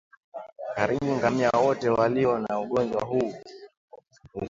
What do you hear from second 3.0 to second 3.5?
huu hufa